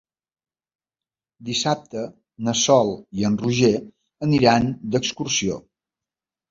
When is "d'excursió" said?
4.95-5.65